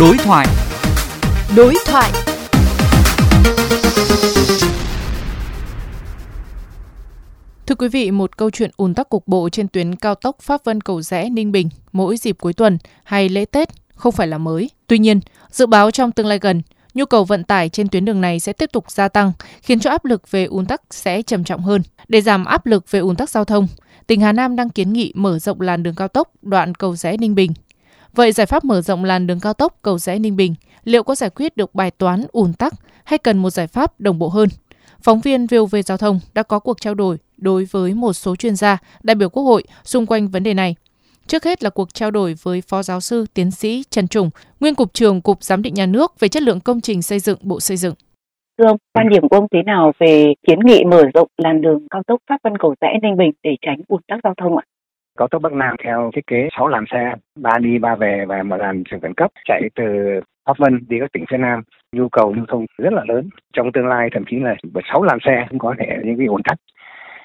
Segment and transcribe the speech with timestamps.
[0.00, 0.46] Đối thoại.
[1.56, 2.10] Đối thoại.
[7.66, 10.64] Thưa quý vị, một câu chuyện ùn tắc cục bộ trên tuyến cao tốc Pháp
[10.64, 14.38] Vân Cầu Rẽ Ninh Bình mỗi dịp cuối tuần hay lễ Tết không phải là
[14.38, 14.70] mới.
[14.86, 16.62] Tuy nhiên, dự báo trong tương lai gần,
[16.94, 19.32] nhu cầu vận tải trên tuyến đường này sẽ tiếp tục gia tăng,
[19.62, 21.82] khiến cho áp lực về ùn tắc sẽ trầm trọng hơn.
[22.08, 23.68] Để giảm áp lực về ùn tắc giao thông,
[24.06, 27.16] tỉnh Hà Nam đang kiến nghị mở rộng làn đường cao tốc đoạn cầu rẽ
[27.16, 27.52] Ninh Bình.
[28.14, 30.54] Vậy giải pháp mở rộng làn đường cao tốc cầu rẽ Ninh Bình
[30.84, 34.18] liệu có giải quyết được bài toán ùn tắc hay cần một giải pháp đồng
[34.18, 34.48] bộ hơn?
[35.02, 38.56] Phóng viên VOV Giao thông đã có cuộc trao đổi đối với một số chuyên
[38.56, 40.74] gia, đại biểu Quốc hội xung quanh vấn đề này.
[41.26, 44.30] Trước hết là cuộc trao đổi với Phó Giáo sư Tiến sĩ Trần Trùng,
[44.60, 47.38] Nguyên Cục trưởng Cục Giám định Nhà nước về chất lượng công trình xây dựng
[47.42, 47.94] Bộ Xây dựng.
[48.58, 51.86] Thưa ông, quan điểm của ông thế nào về kiến nghị mở rộng làn đường
[51.90, 54.64] cao tốc Pháp Vân Cầu Rẽ Ninh Bình để tránh ùn tắc giao thông ạ?
[55.20, 58.42] Cao tốc Bắc Nam theo thiết kế 6 làn xe, 3 đi 3 về và
[58.42, 59.84] một làn trường khẩn cấp chạy từ
[60.46, 61.62] Pháp Vân đi các tỉnh phía Nam.
[61.92, 63.28] Nhu cầu lưu thông rất là lớn.
[63.52, 64.54] Trong tương lai thậm chí là
[64.92, 66.58] 6 làn xe cũng có thể những cái ổn tắc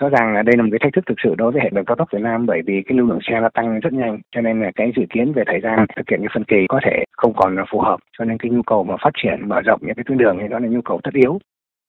[0.00, 1.84] rõ ràng là đây là một cái thách thức thực sự đối với hệ thống
[1.84, 4.40] cao tốc Việt Nam bởi vì cái lưu lượng xe nó tăng rất nhanh cho
[4.40, 7.04] nên là cái dự kiến về thời gian thực hiện cái phân kỳ có thể
[7.12, 9.80] không còn là phù hợp cho nên cái nhu cầu mà phát triển mở rộng
[9.82, 11.38] những cái tuyến đường thì đó là nhu cầu tất yếu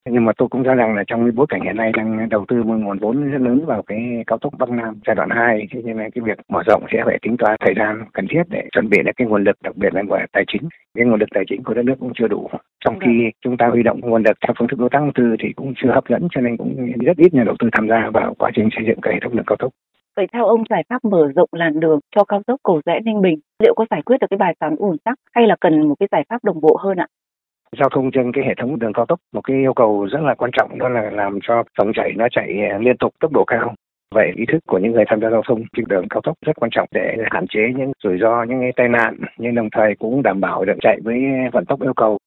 [0.06, 2.46] nhưng mà tôi cũng cho rằng là trong cái bối cảnh hiện nay đang đầu
[2.48, 5.68] tư một nguồn vốn rất lớn vào cái cao tốc Bắc Nam giai đoạn 2
[5.72, 8.44] cho nên là cái việc mở rộng sẽ phải tính toán thời gian cần thiết
[8.50, 10.70] để chuẩn bị được cái nguồn lực đặc biệt là về tài chính.
[10.98, 12.50] Cái nguồn lực tài chính của đất nước cũng chưa đủ.
[12.86, 15.54] Trong khi chúng ta huy động nguồn lực theo phương thức đối tác tư thì
[15.56, 18.34] cũng chưa hấp dẫn cho nên cũng rất ít nhà đầu tư tham gia vào
[18.40, 19.72] quá trình xây dựng cái hệ thống đường cao tốc.
[20.18, 23.22] Vậy theo ông giải pháp mở rộng làn đường cho cao tốc cầu rẽ Ninh
[23.22, 25.96] Bình liệu có giải quyết được cái bài toán ủn tắc hay là cần một
[26.00, 27.08] cái giải pháp đồng bộ hơn ạ?
[27.78, 30.36] Giao thông trên cái hệ thống đường cao tốc, một cái yêu cầu rất là
[30.36, 33.44] quan trọng, đó là làm cho dòng chảy nó chạy à, liên tục, tốc độ
[33.48, 33.76] cao.
[34.16, 36.56] Vậy ý thức của những người tham gia giao thông trên đường cao tốc rất
[36.56, 39.96] quan trọng để hạn chế những rủi ro, những cái tai nạn, nhưng đồng thời
[40.00, 41.22] cũng đảm bảo được chạy với
[41.54, 42.18] vận tốc yêu cầu.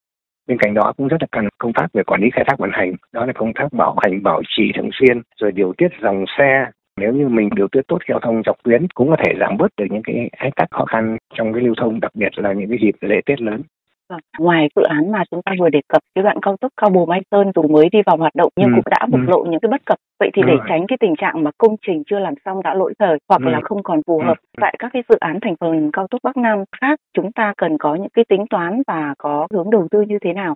[0.49, 2.71] Bên cạnh đó cũng rất là cần công tác về quản lý khai thác vận
[2.73, 6.25] hành, đó là công tác bảo hành, bảo trì thường xuyên, rồi điều tiết dòng
[6.39, 6.67] xe.
[7.01, 9.69] Nếu như mình điều tiết tốt giao thông dọc tuyến cũng có thể giảm bớt
[9.77, 12.69] được những cái ách tắc khó khăn trong cái lưu thông, đặc biệt là những
[12.69, 13.63] cái dịp lễ tết lớn.
[14.13, 16.91] Vâng, ngoài dự án mà chúng ta vừa đề cập cái đoạn cao tốc Cao
[16.91, 18.73] Bồ Mai Sơn dù mới đi vào hoạt động nhưng ừ.
[18.75, 19.31] cũng đã bộc ừ.
[19.31, 19.99] lộ những cái bất cập.
[20.21, 22.95] Vậy thì để tránh cái tình trạng mà công trình chưa làm xong đã lỗi
[22.99, 23.51] thời hoặc ừ.
[23.51, 24.61] là không còn phù hợp ừ.
[24.61, 27.79] tại các cái dự án thành phần cao tốc Bắc Nam khác, chúng ta cần
[27.79, 30.55] có những cái tính toán và có hướng đầu tư như thế nào?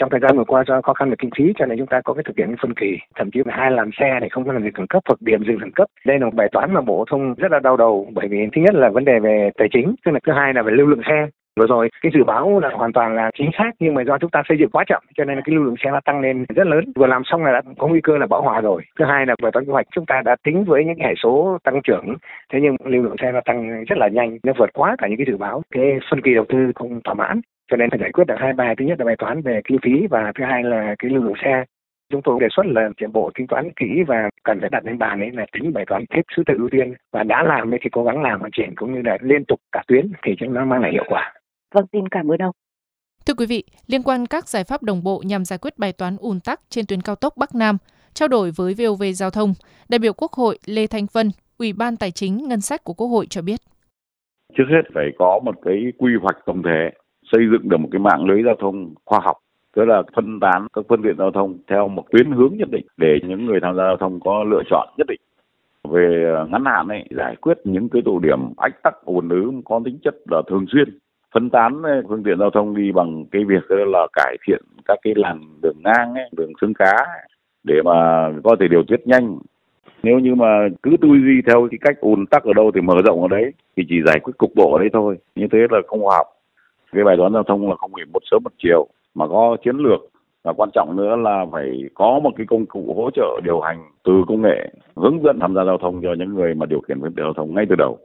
[0.00, 2.00] trong thời gian vừa qua do khó khăn về kinh phí cho nên chúng ta
[2.04, 4.52] có cái thực hiện phân kỳ thậm chí là hai làn xe này không có
[4.52, 6.80] làm gì khẩn cấp hoặc điểm dừng khẩn cấp đây là một bài toán mà
[6.80, 9.68] bộ thông rất là đau đầu bởi vì thứ nhất là vấn đề về tài
[9.72, 11.26] chính tức là thứ hai là về lưu lượng xe
[11.56, 14.30] vừa rồi, cái dự báo là hoàn toàn là chính xác, nhưng mà do chúng
[14.30, 16.44] ta xây dựng quá chậm, cho nên là cái lưu lượng xe nó tăng lên
[16.56, 16.84] rất lớn.
[16.94, 18.82] Vừa làm xong là đã có nguy cơ là bão hòa rồi.
[18.98, 21.58] Thứ hai là bài toán quy hoạch, chúng ta đã tính với những hệ số
[21.64, 22.14] tăng trưởng,
[22.52, 25.16] thế nhưng lưu lượng xe nó tăng rất là nhanh, nó vượt quá cả những
[25.16, 25.62] cái dự báo.
[25.70, 27.40] Cái phân kỳ đầu tư không thỏa mãn,
[27.70, 28.76] cho nên phải giải quyết được hai bài.
[28.76, 31.34] Thứ nhất là bài toán về kinh phí, và thứ hai là cái lưu lượng
[31.44, 31.64] xe.
[32.12, 34.98] Chúng tôi đề xuất là triển bộ tính toán kỹ và cần phải đặt lên
[34.98, 37.90] bàn ấy là tính bài toán xếp thứ tự ưu tiên, và đã làm thì
[37.92, 40.64] cố gắng làm hoàn triển cũng như là liên tục cả tuyến thì chúng nó
[40.64, 41.32] mang lại hiệu quả.
[41.74, 42.54] Vâng, xin cảm ơn ông.
[43.26, 46.16] Thưa quý vị, liên quan các giải pháp đồng bộ nhằm giải quyết bài toán
[46.20, 47.76] ùn tắc trên tuyến cao tốc Bắc Nam,
[48.12, 49.54] trao đổi với VOV Giao thông,
[49.88, 53.06] đại biểu Quốc hội Lê Thanh Vân, Ủy ban Tài chính Ngân sách của Quốc
[53.06, 53.60] hội cho biết.
[54.56, 56.90] Trước hết phải có một cái quy hoạch tổng thể,
[57.32, 59.36] xây dựng được một cái mạng lưới giao thông khoa học,
[59.76, 62.86] tức là phân tán các phương tiện giao thông theo một tuyến hướng nhất định
[62.96, 65.20] để những người tham gia giao thông có lựa chọn nhất định
[65.88, 69.80] về ngắn hạn ấy giải quyết những cái tụ điểm ách tắc ùn ứ có
[69.84, 70.98] tính chất là thường xuyên
[71.34, 74.98] phân tán ờ, phương tiện giao thông đi bằng cái việc là cải thiện các
[75.02, 77.28] cái làn đường ngang ấy, đường xương cá ấy,
[77.64, 79.38] để mà có thể điều tiết nhanh.
[80.02, 82.94] Nếu như mà cứ tư duy theo cái cách ùn tắc ở đâu thì mở
[83.04, 85.18] rộng ở đấy thì chỉ giải quyết cục bộ ở đấy thôi.
[85.34, 86.26] Như thế là không khoa học
[86.92, 89.76] cái bài toán giao thông là không phải một sớm một chiều mà có chiến
[89.76, 90.00] lược.
[90.44, 93.78] Và quan trọng nữa là phải có một cái công cụ hỗ trợ điều hành
[94.04, 97.00] từ công nghệ hướng dẫn tham gia giao thông cho những người mà điều khiển
[97.00, 97.98] phương tiện giao thông ngay từ đầu.